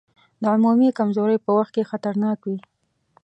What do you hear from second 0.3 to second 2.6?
د عمومي کمزورۍ په وخت کې خطرناک وي.